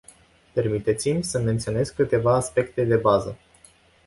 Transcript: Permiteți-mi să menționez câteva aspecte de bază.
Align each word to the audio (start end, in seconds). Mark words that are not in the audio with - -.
Permiteți-mi 0.53 1.23
să 1.23 1.39
menționez 1.39 1.89
câteva 1.89 2.35
aspecte 2.35 2.83
de 2.83 2.95
bază. 2.95 3.37